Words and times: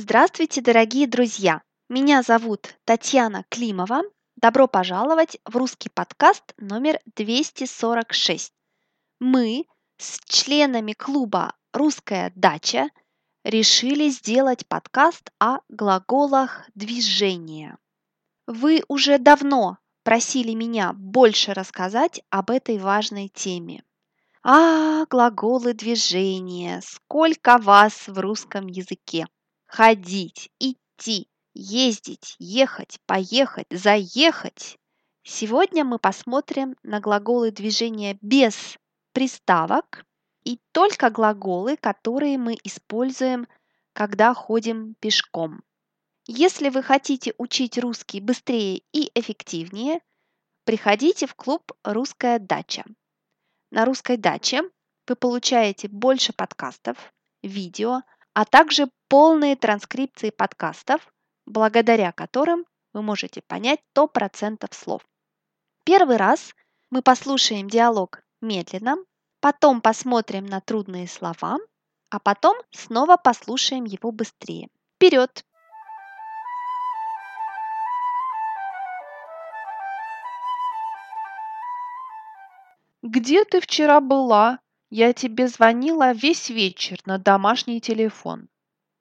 Здравствуйте, 0.00 0.60
дорогие 0.60 1.08
друзья! 1.08 1.60
Меня 1.88 2.22
зовут 2.22 2.76
Татьяна 2.84 3.44
Климова. 3.48 4.02
Добро 4.36 4.68
пожаловать 4.68 5.40
в 5.44 5.56
русский 5.56 5.88
подкаст 5.88 6.54
номер 6.56 7.00
246. 7.16 8.52
Мы 9.18 9.66
с 9.96 10.20
членами 10.24 10.92
клуба 10.92 11.56
«Русская 11.72 12.30
дача» 12.36 12.90
решили 13.42 14.08
сделать 14.10 14.68
подкаст 14.68 15.32
о 15.40 15.58
глаголах 15.68 16.70
движения. 16.76 17.76
Вы 18.46 18.84
уже 18.86 19.18
давно 19.18 19.78
просили 20.04 20.54
меня 20.54 20.92
больше 20.92 21.54
рассказать 21.54 22.22
об 22.30 22.52
этой 22.52 22.78
важной 22.78 23.30
теме. 23.30 23.82
А, 24.44 25.06
глаголы 25.06 25.74
движения, 25.74 26.82
сколько 26.84 27.58
вас 27.58 28.06
в 28.06 28.16
русском 28.20 28.68
языке! 28.68 29.26
Ходить, 29.68 30.50
идти, 30.58 31.28
ездить, 31.52 32.36
ехать, 32.38 32.98
поехать, 33.04 33.66
заехать. 33.70 34.78
Сегодня 35.22 35.84
мы 35.84 35.98
посмотрим 35.98 36.74
на 36.82 37.00
глаголы 37.00 37.50
движения 37.50 38.18
без 38.22 38.78
приставок 39.12 40.06
и 40.42 40.58
только 40.72 41.10
глаголы, 41.10 41.76
которые 41.76 42.38
мы 42.38 42.56
используем, 42.64 43.46
когда 43.92 44.32
ходим 44.32 44.94
пешком. 45.00 45.62
Если 46.26 46.70
вы 46.70 46.82
хотите 46.82 47.34
учить 47.36 47.76
русский 47.76 48.22
быстрее 48.22 48.82
и 48.92 49.10
эффективнее, 49.14 50.00
приходите 50.64 51.26
в 51.26 51.34
клуб 51.34 51.72
«Русская 51.84 52.38
дача». 52.38 52.84
На 53.70 53.84
русской 53.84 54.16
даче 54.16 54.62
вы 55.06 55.14
получаете 55.14 55.88
больше 55.88 56.32
подкастов, 56.32 56.96
видео, 57.42 58.00
а 58.38 58.44
также 58.44 58.88
полные 59.08 59.56
транскрипции 59.56 60.30
подкастов, 60.30 61.12
благодаря 61.44 62.12
которым 62.12 62.66
вы 62.92 63.02
можете 63.02 63.42
понять 63.42 63.80
100% 63.96 64.72
слов. 64.72 65.02
Первый 65.82 66.18
раз 66.18 66.54
мы 66.88 67.02
послушаем 67.02 67.68
диалог 67.68 68.22
медленно, 68.40 68.94
потом 69.40 69.80
посмотрим 69.80 70.46
на 70.46 70.60
трудные 70.60 71.08
слова, 71.08 71.58
а 72.10 72.20
потом 72.20 72.56
снова 72.70 73.16
послушаем 73.16 73.84
его 73.84 74.12
быстрее. 74.12 74.68
Вперед! 74.94 75.44
Где 83.02 83.44
ты 83.44 83.60
вчера 83.60 84.00
была? 84.00 84.60
Я 84.90 85.12
тебе 85.12 85.48
звонила 85.48 86.12
весь 86.12 86.48
вечер 86.48 86.98
на 87.04 87.18
домашний 87.18 87.78
телефон. 87.80 88.48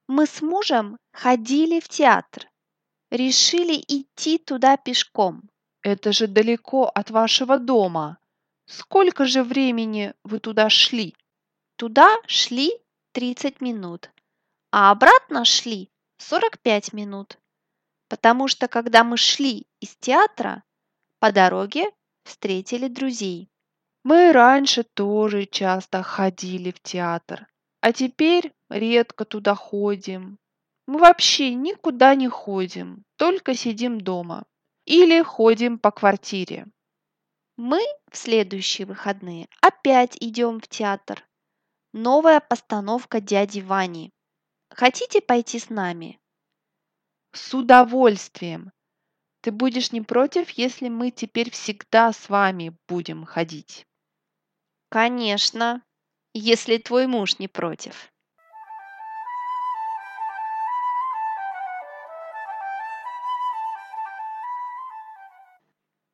Мы 0.07 0.25
с 0.25 0.41
мужем 0.41 0.97
ходили 1.13 1.79
в 1.79 1.87
театр. 1.87 2.49
Решили 3.09 3.81
идти 3.87 4.37
туда 4.37 4.75
пешком. 4.75 5.49
Это 5.81 6.11
же 6.11 6.27
далеко 6.27 6.91
от 6.93 7.09
вашего 7.09 7.57
дома. 7.57 8.17
Сколько 8.65 9.25
же 9.25 9.43
времени 9.43 10.13
вы 10.23 10.39
туда 10.39 10.69
шли? 10.69 11.15
Туда 11.77 12.17
шли 12.27 12.73
30 13.13 13.61
минут, 13.61 14.11
а 14.71 14.91
обратно 14.91 15.45
шли 15.45 15.89
45 16.17 16.91
минут. 16.91 17.39
Потому 18.09 18.49
что 18.49 18.67
когда 18.67 19.05
мы 19.05 19.15
шли 19.15 19.67
из 19.79 19.95
театра, 19.95 20.63
по 21.19 21.31
дороге 21.31 21.91
встретили 22.25 22.89
друзей. 22.89 23.49
Мы 24.03 24.31
раньше 24.31 24.83
тоже 24.83 25.45
часто 25.45 26.03
ходили 26.03 26.71
в 26.71 26.79
театр, 26.81 27.47
а 27.81 27.91
теперь 27.91 28.53
редко 28.69 29.25
туда 29.25 29.55
ходим. 29.55 30.37
Мы 30.85 30.99
вообще 30.99 31.53
никуда 31.53 32.15
не 32.15 32.29
ходим, 32.29 33.03
только 33.17 33.53
сидим 33.55 33.99
дома 33.99 34.45
или 34.85 35.21
ходим 35.21 35.79
по 35.79 35.91
квартире. 35.91 36.67
Мы 37.57 37.81
в 38.11 38.17
следующие 38.17 38.85
выходные 38.85 39.49
опять 39.61 40.15
идем 40.21 40.59
в 40.59 40.67
театр. 40.67 41.27
Новая 41.91 42.39
постановка 42.39 43.19
дяди 43.19 43.61
Вани. 43.61 44.13
Хотите 44.69 45.21
пойти 45.21 45.57
с 45.57 45.71
нами? 45.71 46.19
С 47.33 47.53
удовольствием. 47.55 48.71
Ты 49.41 49.51
будешь 49.51 49.91
не 49.91 50.01
против, 50.01 50.51
если 50.51 50.87
мы 50.87 51.09
теперь 51.09 51.49
всегда 51.49 52.13
с 52.13 52.29
вами 52.29 52.77
будем 52.87 53.25
ходить? 53.25 53.86
Конечно, 54.89 55.83
если 56.33 56.77
твой 56.77 57.07
муж 57.07 57.39
не 57.39 57.49
против. 57.49 58.11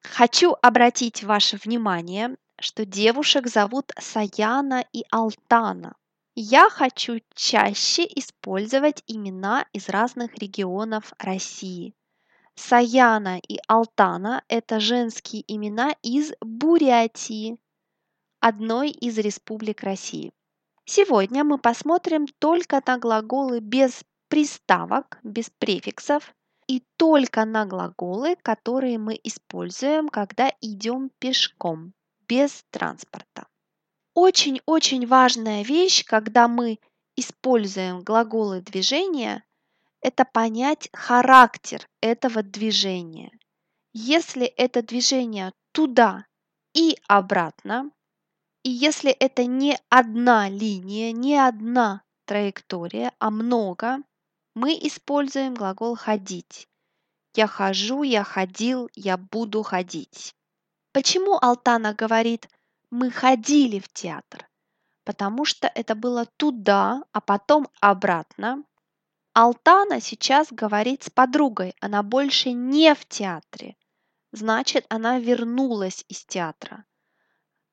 Хочу 0.01 0.55
обратить 0.61 1.23
ваше 1.23 1.57
внимание, 1.57 2.35
что 2.59 2.85
девушек 2.85 3.47
зовут 3.47 3.91
Саяна 3.99 4.85
и 4.91 5.03
Алтана. 5.11 5.95
Я 6.35 6.69
хочу 6.69 7.19
чаще 7.35 8.03
использовать 8.03 9.03
имена 9.05 9.67
из 9.73 9.89
разных 9.89 10.35
регионов 10.37 11.13
России. 11.19 11.93
Саяна 12.55 13.39
и 13.39 13.59
Алтана– 13.67 14.43
это 14.47 14.79
женские 14.79 15.43
имена 15.47 15.95
из 16.03 16.31
Бурятии, 16.41 17.57
одной 18.43 18.89
из 18.89 19.17
республик 19.19 19.83
России. 19.83 20.33
Сегодня 20.83 21.45
мы 21.45 21.57
посмотрим 21.57 22.27
только 22.39 22.83
на 22.85 22.97
глаголы 22.97 23.61
без 23.61 24.03
приставок, 24.27 25.17
без 25.23 25.49
префиксов 25.49 26.35
и 26.67 26.83
только 26.97 27.45
на 27.45 27.65
глаголы, 27.65 28.35
которые 28.41 28.97
мы 28.97 29.17
используем, 29.23 30.09
когда 30.09 30.51
идем 30.59 31.09
пешком, 31.19 31.93
без 32.27 32.65
транспорта. 32.69 33.47
Очень-очень 34.13 35.07
важная 35.07 35.63
вещь, 35.63 36.03
когда 36.03 36.49
мы 36.49 36.79
используем 37.15 38.01
глаголы 38.01 38.59
движения, 38.59 39.45
это 40.01 40.25
понять 40.25 40.89
характер 40.91 41.87
этого 42.01 42.43
движения. 42.43 43.31
Если 43.93 44.45
это 44.45 44.81
движение 44.81 45.53
туда 45.71 46.25
и 46.73 46.97
обратно, 47.07 47.89
и 48.63 48.69
если 48.69 49.11
это 49.11 49.45
не 49.45 49.77
одна 49.89 50.49
линия, 50.49 51.11
не 51.11 51.37
одна 51.37 52.01
траектория, 52.25 53.11
а 53.19 53.29
много, 53.29 53.97
мы 54.55 54.73
используем 54.73 55.53
глагол 55.53 55.95
ходить. 55.95 56.69
Я 57.35 57.47
хожу, 57.47 58.03
я 58.03 58.23
ходил, 58.23 58.89
я 58.95 59.17
буду 59.17 59.63
ходить. 59.63 60.35
Почему 60.93 61.37
Алтана 61.41 61.93
говорит 61.93 62.47
«мы 62.89 63.11
ходили 63.11 63.79
в 63.79 63.91
театр»? 63.91 64.47
Потому 65.03 65.43
что 65.43 65.67
это 65.67 65.95
было 65.95 66.25
туда, 66.37 67.03
а 67.11 67.19
потом 67.19 67.67
обратно. 67.81 68.63
Алтана 69.33 69.99
сейчас 69.99 70.49
говорит 70.51 71.03
с 71.03 71.09
подругой, 71.09 71.75
она 71.81 72.03
больше 72.03 72.53
не 72.53 72.93
в 72.95 73.05
театре. 73.07 73.75
Значит, 74.31 74.85
она 74.89 75.19
вернулась 75.19 76.05
из 76.07 76.23
театра. 76.23 76.85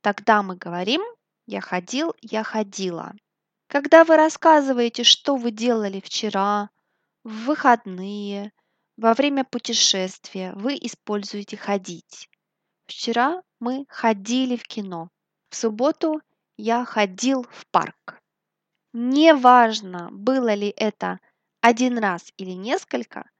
Тогда 0.00 0.42
мы 0.42 0.56
говорим 0.56 1.02
«я 1.46 1.60
ходил, 1.60 2.14
я 2.20 2.42
ходила». 2.42 3.14
Когда 3.66 4.04
вы 4.04 4.16
рассказываете, 4.16 5.04
что 5.04 5.36
вы 5.36 5.50
делали 5.50 6.00
вчера, 6.00 6.70
в 7.22 7.44
выходные, 7.44 8.52
во 8.96 9.14
время 9.14 9.44
путешествия, 9.44 10.52
вы 10.54 10.74
используете 10.74 11.56
«ходить». 11.56 12.28
Вчера 12.86 13.42
мы 13.60 13.86
ходили 13.88 14.56
в 14.56 14.64
кино. 14.64 15.10
В 15.50 15.56
субботу 15.56 16.20
я 16.56 16.84
ходил 16.84 17.44
в 17.44 17.66
парк. 17.70 18.20
Неважно, 18.92 20.08
было 20.10 20.52
ли 20.54 20.68
это 20.76 21.20
один 21.60 21.98
раз 21.98 22.32
или 22.36 22.50
несколько, 22.50 23.30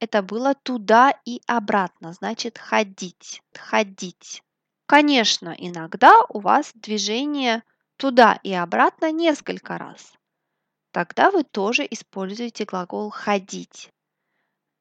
это 0.00 0.22
было 0.22 0.54
туда 0.54 1.12
и 1.24 1.40
обратно, 1.46 2.12
значит 2.12 2.58
ходить, 2.58 3.40
ходить. 3.54 4.42
Конечно, 4.86 5.54
иногда 5.56 6.12
у 6.28 6.40
вас 6.40 6.72
движение 6.74 7.62
туда 7.96 8.38
и 8.42 8.52
обратно 8.52 9.10
несколько 9.12 9.78
раз. 9.78 10.12
Тогда 10.90 11.30
вы 11.30 11.44
тоже 11.44 11.86
используете 11.90 12.64
глагол 12.64 13.10
«ходить». 13.10 13.90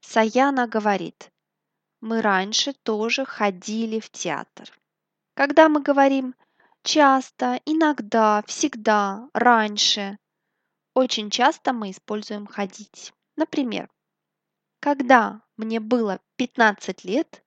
Саяна 0.01 0.67
говорит, 0.67 1.31
мы 2.01 2.21
раньше 2.21 2.73
тоже 2.73 3.25
ходили 3.25 3.99
в 3.99 4.09
театр. 4.09 4.69
Когда 5.35 5.69
мы 5.69 5.81
говорим 5.81 6.35
часто, 6.83 7.61
иногда, 7.65 8.43
всегда, 8.47 9.29
раньше, 9.33 10.17
очень 10.93 11.29
часто 11.29 11.71
мы 11.71 11.91
используем 11.91 12.47
ходить. 12.47 13.13
Например, 13.37 13.89
когда 14.79 15.41
мне 15.55 15.79
было 15.79 16.19
15 16.37 17.05
лет, 17.05 17.43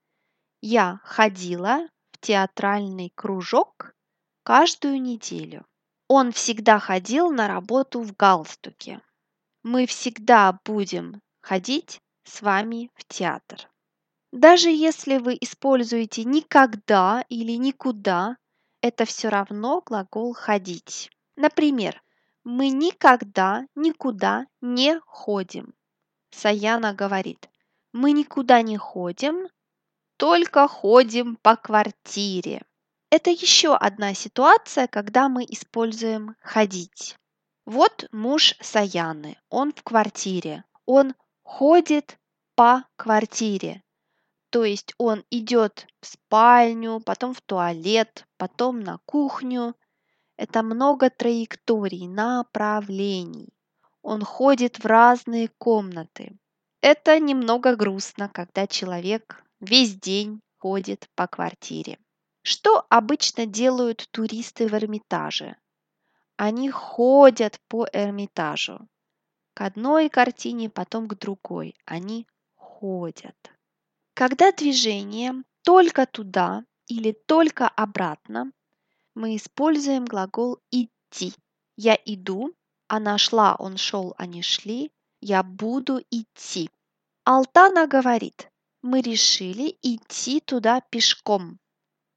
я 0.61 1.01
ходила 1.03 1.87
театральный 2.17 3.11
кружок 3.15 3.95
каждую 4.43 5.01
неделю. 5.01 5.65
Он 6.07 6.31
всегда 6.31 6.79
ходил 6.79 7.31
на 7.31 7.47
работу 7.47 8.01
в 8.01 8.15
галстуке. 8.15 9.01
Мы 9.63 9.87
всегда 9.87 10.59
будем 10.63 11.21
ходить 11.41 12.01
с 12.23 12.41
вами 12.41 12.91
в 12.95 13.05
театр. 13.05 13.69
Даже 14.31 14.69
если 14.69 15.17
вы 15.17 15.37
используете 15.39 16.23
никогда 16.25 17.23
или 17.29 17.53
никуда, 17.53 18.37
это 18.81 19.05
все 19.05 19.29
равно 19.29 19.81
глагол 19.85 20.33
ходить. 20.33 21.09
Например, 21.35 22.03
мы 22.43 22.69
никогда 22.69 23.65
никуда 23.75 24.45
не 24.61 24.99
ходим. 25.07 25.73
Саяна 26.29 26.93
говорит, 26.93 27.49
мы 27.93 28.11
никуда 28.11 28.61
не 28.61 28.77
ходим, 28.77 29.47
только 30.17 30.67
ходим 30.67 31.35
по 31.35 31.55
квартире. 31.55 32.61
Это 33.09 33.29
еще 33.29 33.75
одна 33.75 34.13
ситуация, 34.13 34.87
когда 34.87 35.29
мы 35.29 35.43
используем 35.43 36.35
ходить. 36.41 37.15
Вот 37.65 38.07
муж 38.11 38.55
Саяны, 38.61 39.37
он 39.49 39.73
в 39.73 39.83
квартире, 39.83 40.63
он 40.85 41.15
ходит 41.43 42.19
по 42.55 42.85
квартире. 42.95 43.83
То 44.49 44.63
есть 44.63 44.93
он 44.97 45.23
идет 45.31 45.87
в 46.01 46.07
спальню, 46.07 47.01
потом 47.01 47.33
в 47.33 47.41
туалет, 47.41 48.25
потом 48.37 48.79
на 48.79 48.99
кухню. 49.05 49.75
Это 50.37 50.63
много 50.63 51.09
траекторий, 51.09 52.07
направлений. 52.07 53.53
Он 54.01 54.23
ходит 54.23 54.79
в 54.79 54.85
разные 54.85 55.49
комнаты. 55.57 56.37
Это 56.81 57.19
немного 57.19 57.75
грустно, 57.75 58.29
когда 58.29 58.67
человек 58.67 59.44
весь 59.65 59.95
день 59.95 60.41
ходит 60.57 61.09
по 61.15 61.27
квартире. 61.27 61.99
Что 62.43 62.85
обычно 62.89 63.45
делают 63.45 64.07
туристы 64.11 64.67
в 64.67 64.73
Эрмитаже? 64.73 65.57
Они 66.37 66.69
ходят 66.69 67.59
по 67.67 67.87
Эрмитажу. 67.91 68.87
К 69.53 69.61
одной 69.61 70.09
картине, 70.09 70.69
потом 70.69 71.07
к 71.07 71.17
другой. 71.17 71.75
Они 71.85 72.27
ходят. 72.55 73.35
Когда 74.13 74.51
движение 74.51 75.43
только 75.63 76.05
туда 76.05 76.63
или 76.87 77.11
только 77.11 77.67
обратно, 77.67 78.51
мы 79.15 79.35
используем 79.37 80.05
глагол 80.05 80.59
идти. 80.71 81.33
Я 81.77 81.97
иду, 82.05 82.53
она 82.87 83.17
шла, 83.17 83.55
он 83.55 83.77
шел, 83.77 84.13
они 84.17 84.41
шли. 84.41 84.91
Я 85.21 85.41
буду 85.41 86.01
идти. 86.11 86.69
Алтана 87.23 87.87
говорит, 87.87 88.51
мы 88.85 89.01
решили 89.01 89.79
идти 89.81 90.39
туда 90.39 90.79
пешком, 90.79 91.57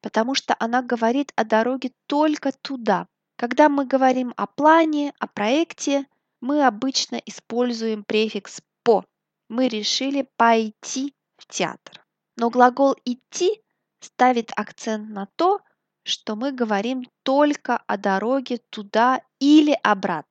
потому 0.02 0.34
что 0.34 0.54
она 0.60 0.82
говорит 0.82 1.32
о 1.34 1.44
дороге 1.44 1.92
только 2.06 2.52
туда. 2.52 3.08
Когда 3.36 3.70
мы 3.70 3.86
говорим 3.86 4.34
о 4.36 4.46
плане, 4.46 5.14
о 5.18 5.28
проекте, 5.28 6.06
мы 6.42 6.66
обычно 6.66 7.16
используем 7.24 8.04
префикс 8.04 8.60
«по». 8.82 9.02
Мы 9.48 9.68
решили 9.68 10.28
пойти 10.36 11.14
в 11.38 11.46
театр. 11.46 12.04
Но 12.36 12.50
глагол 12.50 12.94
«идти» 13.06 13.62
ставит 14.00 14.50
акцент 14.54 15.08
на 15.08 15.26
то, 15.36 15.60
что 16.02 16.36
мы 16.36 16.52
говорим 16.52 17.08
только 17.22 17.78
о 17.78 17.96
дороге 17.96 18.60
туда 18.68 19.22
или 19.40 19.72
обратно. 19.82 20.30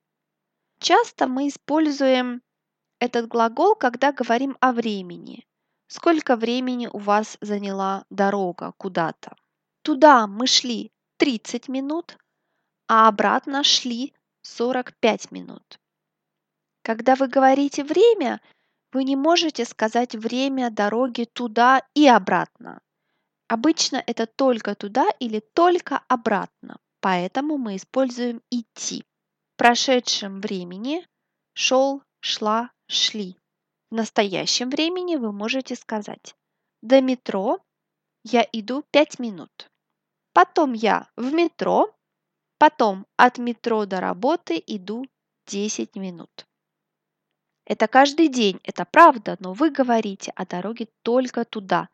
Часто 0.79 1.25
мы 1.25 1.47
используем 1.47 2.43
этот 2.99 3.27
глагол, 3.27 3.73
когда 3.73 4.11
говорим 4.11 4.55
о 4.59 4.71
времени. 4.71 5.47
Сколько 5.87 6.35
времени 6.35 6.89
у 6.91 6.97
вас 6.97 7.37
заняла 7.39 8.05
дорога 8.09 8.73
куда-то? 8.77 9.35
Туда 9.83 10.27
мы 10.27 10.45
шли 10.45 10.91
30 11.17 11.69
минут, 11.69 12.17
а 12.87 13.07
обратно 13.07 13.63
шли 13.63 14.13
45 14.41 15.31
минут. 15.31 15.79
Когда 16.81 17.15
вы 17.15 17.27
говорите 17.27 17.83
время, 17.83 18.41
вы 18.91 19.05
не 19.05 19.15
можете 19.15 19.63
сказать 19.65 20.13
время 20.13 20.71
дороги 20.71 21.23
туда 21.23 21.81
и 21.93 22.07
обратно. 22.07 22.81
Обычно 23.47 24.03
это 24.05 24.25
только 24.25 24.75
туда 24.75 25.07
или 25.19 25.39
только 25.39 26.01
обратно, 26.09 26.77
поэтому 26.99 27.57
мы 27.57 27.77
используем 27.77 28.41
идти. 28.49 29.05
В 29.53 29.57
прошедшем 29.57 30.41
времени 30.41 31.07
шел, 31.53 32.03
шла, 32.19 32.71
шли. 32.87 33.37
В 33.89 33.95
настоящем 33.95 34.69
времени 34.69 35.15
вы 35.15 35.31
можете 35.31 35.75
сказать 35.75 36.35
до 36.81 37.01
метро 37.01 37.59
я 38.23 38.47
иду 38.51 38.83
5 38.91 39.19
минут. 39.19 39.71
Потом 40.33 40.73
я 40.73 41.09
в 41.15 41.33
метро, 41.33 41.95
потом 42.57 43.05
от 43.15 43.37
метро 43.37 43.85
до 43.85 43.99
работы 43.99 44.61
иду 44.65 45.05
10 45.47 45.95
минут. 45.95 46.47
Это 47.65 47.87
каждый 47.87 48.27
день, 48.27 48.59
это 48.63 48.85
правда, 48.85 49.37
но 49.39 49.53
вы 49.53 49.71
говорите 49.71 50.31
о 50.35 50.45
дороге 50.45 50.87
только 51.01 51.45
туда, 51.45 51.89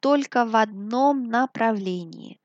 только 0.00 0.44
в 0.44 0.54
одном 0.56 1.24
направлении. 1.24 2.40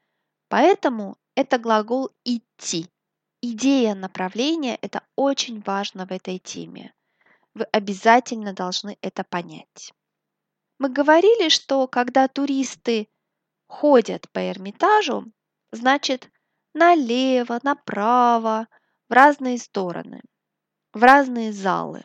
Поэтому 0.48 1.18
это 1.36 1.59
глагол 1.59 2.09
«идти». 2.24 2.88
Идея 3.42 3.95
направления– 3.95 4.77
это 4.81 5.03
очень 5.15 5.62
важно 5.62 6.06
в 6.06 6.12
этой 6.12 6.38
теме. 6.38 6.94
Вы 7.53 7.65
обязательно 7.65 8.53
должны 8.53 8.98
это 9.01 9.24
понять. 9.24 9.94
Мы 10.80 10.89
говорили, 10.89 11.50
что 11.50 11.88
когда 11.88 12.27
туристы 12.27 13.07
ходят 13.68 14.30
по 14.31 14.50
Эрмитажу, 14.50 15.31
значит 15.71 16.31
налево, 16.74 17.59
направо, 17.63 18.68
в 19.09 19.13
разные 19.13 19.57
стороны, 19.57 20.21
в 20.94 21.03
разные 21.03 21.51
залы. 21.53 22.03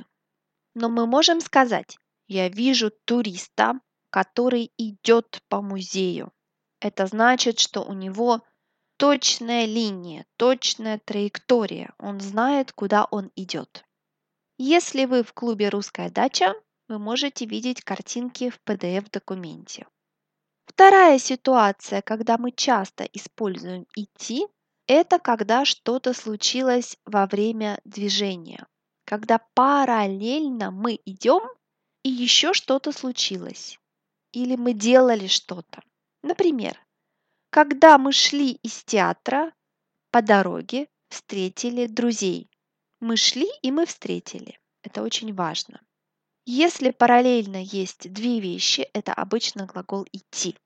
Но 0.75 0.89
мы 0.89 1.07
можем 1.07 1.41
сказать, 1.41 1.97
я 2.27 2.49
вижу 2.49 2.91
туриста, 3.05 3.81
который 4.11 4.73
идет 4.77 5.41
по 5.49 5.63
музею. 5.63 6.33
Это 6.81 7.07
значит, 7.07 7.59
что 7.59 7.83
у 7.83 7.95
него 7.95 8.43
точная 8.99 9.65
линия, 9.65 10.27
точная 10.37 10.99
траектория. 10.99 11.95
Он 11.99 12.21
знает, 12.21 12.73
куда 12.73 13.07
он 13.11 13.31
идет. 13.37 13.86
Если 14.59 15.05
вы 15.05 15.23
в 15.23 15.33
клубе 15.33 15.69
«Русская 15.69 16.11
дача», 16.11 16.55
вы 16.89 16.99
можете 16.99 17.47
видеть 17.47 17.83
картинки 17.83 18.51
в 18.51 18.61
PDF-документе. 18.65 19.87
Вторая 20.67 21.19
ситуация, 21.19 22.03
когда 22.03 22.39
мы 22.39 22.53
часто 22.53 23.05
используем 23.05 23.87
«идти», 23.95 24.47
это 24.87 25.19
когда 25.19 25.65
что-то 25.65 26.15
случилось 26.15 26.97
во 27.05 27.27
время 27.27 27.81
движения 27.85 28.67
когда 29.07 29.39
параллельно 29.55 30.71
мы 30.71 31.01
идем 31.07 31.41
и 32.03 32.11
еще 32.11 32.53
что-то 32.53 32.93
случилось. 32.93 33.79
Или 34.33 34.57
мы 34.57 34.75
делали 34.75 35.29
что-то. 35.29 35.83
Например, 36.23 36.77
когда 37.51 37.97
мы 37.97 38.13
шли 38.13 38.53
из 38.63 38.85
театра, 38.85 39.55
по 40.11 40.21
дороге 40.23 40.89
встретили 41.09 41.87
друзей. 41.87 42.51
Мы 43.01 43.17
шли 43.17 43.47
и 43.63 43.71
мы 43.71 43.87
встретили. 43.87 44.59
Это 44.83 45.03
очень 45.03 45.35
важно. 45.35 45.81
Если 46.47 46.91
параллельно 46.91 47.63
есть 47.63 48.13
две 48.13 48.41
вещи, 48.41 48.89
это 48.93 49.13
обычно 49.13 49.67
глагол 49.67 50.07
«идти». 50.13 50.57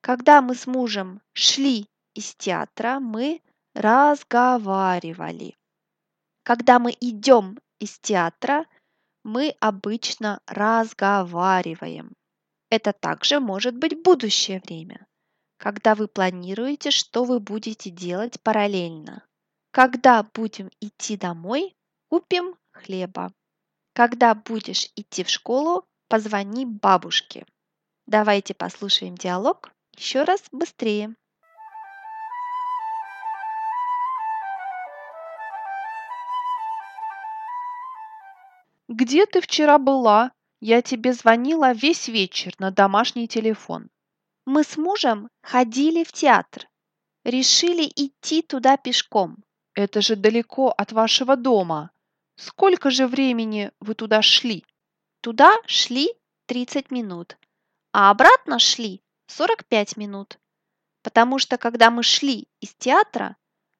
Когда 0.00 0.42
мы 0.42 0.54
с 0.54 0.66
мужем 0.66 1.20
шли 1.32 1.88
из 2.14 2.34
театра, 2.34 3.00
мы 3.00 3.42
разговаривали. 3.74 5.56
Когда 6.42 6.78
мы 6.78 6.96
идем 7.00 7.58
из 7.80 7.98
театра, 7.98 8.66
мы 9.24 9.56
обычно 9.60 10.40
разговариваем. 10.46 12.14
Это 12.70 12.92
также 12.92 13.40
может 13.40 13.76
быть 13.76 14.02
будущее 14.02 14.60
время, 14.64 15.06
когда 15.56 15.94
вы 15.94 16.08
планируете, 16.08 16.90
что 16.90 17.24
вы 17.24 17.40
будете 17.40 17.90
делать 17.90 18.40
параллельно. 18.42 19.25
Когда 19.76 20.22
будем 20.22 20.70
идти 20.80 21.18
домой, 21.18 21.76
купим 22.08 22.56
хлеба. 22.72 23.34
Когда 23.92 24.34
будешь 24.34 24.90
идти 24.96 25.22
в 25.22 25.28
школу, 25.28 25.84
позвони 26.08 26.64
бабушке. 26.64 27.44
Давайте 28.06 28.54
послушаем 28.54 29.16
диалог 29.16 29.70
еще 29.94 30.22
раз 30.22 30.42
быстрее. 30.50 31.14
Где 38.88 39.26
ты 39.26 39.42
вчера 39.42 39.76
была? 39.76 40.32
Я 40.58 40.80
тебе 40.80 41.12
звонила 41.12 41.74
весь 41.74 42.08
вечер 42.08 42.54
на 42.58 42.70
домашний 42.70 43.28
телефон. 43.28 43.90
Мы 44.46 44.64
с 44.64 44.78
мужем 44.78 45.28
ходили 45.42 46.02
в 46.02 46.12
театр. 46.12 46.66
Решили 47.24 47.84
идти 47.94 48.40
туда 48.40 48.78
пешком. 48.78 49.36
Это 49.76 50.00
же 50.00 50.16
далеко 50.16 50.70
от 50.70 50.92
вашего 50.92 51.36
дома. 51.36 51.90
Сколько 52.36 52.90
же 52.90 53.06
времени 53.06 53.72
вы 53.78 53.94
туда 53.94 54.22
шли? 54.22 54.64
Туда 55.20 55.54
шли 55.66 56.08
30 56.46 56.90
минут, 56.90 57.36
а 57.92 58.10
обратно 58.10 58.58
шли 58.58 59.02
45 59.26 59.98
минут. 59.98 60.38
Потому 61.02 61.38
что 61.38 61.58
когда 61.58 61.90
мы 61.90 62.02
шли 62.02 62.48
из 62.60 62.74
театра, 62.74 63.36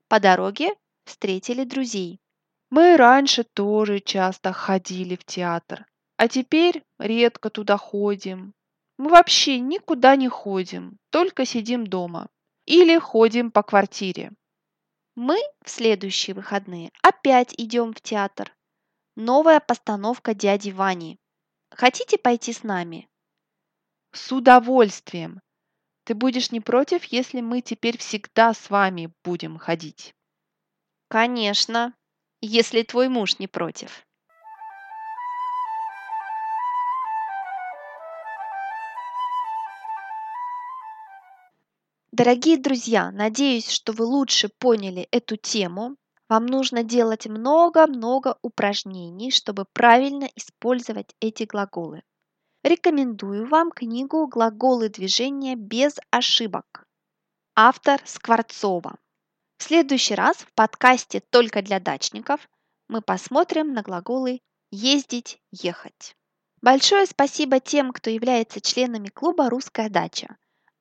по 0.06 0.20
дороге 0.20 0.74
встретили 1.06 1.64
друзей. 1.64 2.20
Мы 2.68 2.98
раньше 2.98 3.44
тоже 3.44 4.00
часто 4.00 4.52
ходили 4.52 5.16
в 5.16 5.24
театр, 5.24 5.86
а 6.18 6.28
теперь 6.28 6.84
редко 6.98 7.48
туда 7.48 7.78
ходим. 7.78 8.52
Мы 8.98 9.08
вообще 9.08 9.60
никуда 9.60 10.16
не 10.16 10.28
ходим, 10.28 10.98
только 11.08 11.46
сидим 11.46 11.86
дома 11.86 12.28
или 12.66 12.98
ходим 12.98 13.50
по 13.50 13.62
квартире. 13.62 14.32
Мы 15.16 15.40
в 15.64 15.70
следующие 15.70 16.34
выходные 16.36 16.92
опять 17.02 17.54
идем 17.56 17.94
в 17.94 18.02
театр. 18.02 18.54
Новая 19.16 19.60
постановка 19.60 20.34
дяди 20.34 20.70
Вани. 20.70 21.18
Хотите 21.70 22.18
пойти 22.18 22.52
с 22.52 22.62
нами? 22.62 23.08
С 24.12 24.30
удовольствием. 24.30 25.40
Ты 26.04 26.14
будешь 26.14 26.52
не 26.52 26.60
против, 26.60 27.04
если 27.04 27.40
мы 27.40 27.62
теперь 27.62 27.96
всегда 27.96 28.52
с 28.52 28.68
вами 28.68 29.10
будем 29.24 29.56
ходить? 29.56 30.14
Конечно, 31.08 31.94
если 32.42 32.82
твой 32.82 33.08
муж 33.08 33.38
не 33.38 33.48
против. 33.48 34.05
Дорогие 42.12 42.56
друзья, 42.56 43.10
надеюсь, 43.10 43.68
что 43.68 43.92
вы 43.92 44.04
лучше 44.04 44.48
поняли 44.48 45.08
эту 45.10 45.36
тему. 45.36 45.96
Вам 46.28 46.46
нужно 46.46 46.82
делать 46.82 47.26
много-много 47.26 48.38
упражнений, 48.42 49.30
чтобы 49.30 49.64
правильно 49.72 50.28
использовать 50.36 51.14
эти 51.20 51.42
глаголы. 51.42 52.02
Рекомендую 52.62 53.46
вам 53.46 53.70
книгу 53.70 54.26
«Глаголы 54.26 54.88
движения 54.88 55.56
без 55.56 55.96
ошибок». 56.10 56.86
Автор 57.54 58.00
Скворцова. 58.04 58.98
В 59.58 59.62
следующий 59.62 60.14
раз 60.14 60.36
в 60.38 60.52
подкасте 60.52 61.20
«Только 61.20 61.62
для 61.62 61.80
дачников» 61.80 62.48
мы 62.88 63.02
посмотрим 63.02 63.72
на 63.72 63.82
глаголы 63.82 64.40
«ездить», 64.70 65.40
«ехать». 65.50 66.16
Большое 66.62 67.06
спасибо 67.06 67.60
тем, 67.60 67.92
кто 67.92 68.10
является 68.10 68.60
членами 68.60 69.08
клуба 69.08 69.50
«Русская 69.50 69.88
дача». 69.88 70.36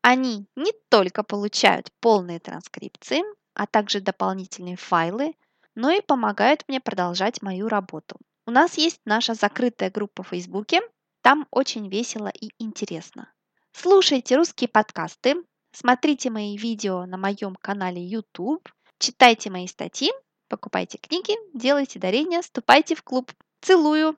Они 0.07 0.45
не 0.55 0.71
только 0.89 1.23
получают 1.23 1.89
полные 1.99 2.39
транскрипции, 2.39 3.23
а 3.55 3.65
также 3.65 4.01
дополнительные 4.01 4.75
файлы, 4.75 5.33
но 5.73 5.89
и 5.89 5.99
помогают 5.99 6.63
мне 6.67 6.79
продолжать 6.79 7.41
мою 7.41 7.67
работу. 7.69 8.17
У 8.45 8.51
нас 8.51 8.77
есть 8.77 9.01
наша 9.05 9.33
закрытая 9.33 9.89
группа 9.89 10.21
в 10.21 10.27
Фейсбуке, 10.27 10.81
там 11.23 11.47
очень 11.49 11.89
весело 11.89 12.27
и 12.27 12.51
интересно. 12.59 13.33
Слушайте 13.71 14.35
русские 14.35 14.67
подкасты, 14.67 15.37
смотрите 15.71 16.29
мои 16.29 16.55
видео 16.55 17.07
на 17.07 17.17
моем 17.17 17.55
канале 17.55 18.05
YouTube, 18.05 18.69
читайте 18.99 19.49
мои 19.49 19.65
статьи, 19.65 20.11
покупайте 20.49 20.99
книги, 20.99 21.33
делайте 21.57 21.97
дарения, 21.97 22.43
вступайте 22.43 22.93
в 22.93 23.01
клуб. 23.01 23.31
Целую. 23.61 24.15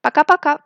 Пока-пока. 0.00 0.64